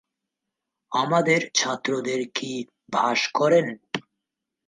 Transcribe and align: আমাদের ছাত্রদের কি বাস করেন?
আমাদের 0.91 1.41
ছাত্রদের 1.53 2.21
কি 2.35 2.51
বাস 2.93 3.21
করেন? 3.33 3.65